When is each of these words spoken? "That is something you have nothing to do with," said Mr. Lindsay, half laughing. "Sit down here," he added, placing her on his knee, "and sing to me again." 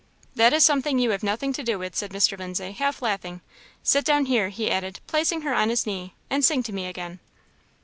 "That 0.33 0.51
is 0.51 0.65
something 0.65 0.97
you 0.97 1.11
have 1.11 1.21
nothing 1.21 1.53
to 1.53 1.61
do 1.61 1.77
with," 1.77 1.95
said 1.95 2.09
Mr. 2.09 2.35
Lindsay, 2.35 2.71
half 2.71 3.03
laughing. 3.03 3.41
"Sit 3.83 4.03
down 4.03 4.25
here," 4.25 4.49
he 4.49 4.71
added, 4.71 4.99
placing 5.05 5.41
her 5.41 5.53
on 5.53 5.69
his 5.69 5.85
knee, 5.85 6.15
"and 6.27 6.43
sing 6.43 6.63
to 6.63 6.73
me 6.73 6.87
again." 6.87 7.19